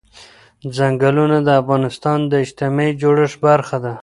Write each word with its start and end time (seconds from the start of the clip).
ځنګلونه 0.77 1.37
د 1.43 1.49
افغانستان 1.61 2.19
د 2.31 2.33
اجتماعي 2.43 2.91
جوړښت 3.01 3.37
برخه 3.47 3.77
ده. 3.85 3.93